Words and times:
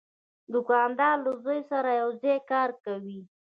دوکاندار 0.53 1.15
له 1.25 1.31
زوی 1.43 1.59
سره 1.71 1.89
یو 2.01 2.09
ځای 2.21 2.37
کار 2.51 2.69
کوي. 2.85 3.21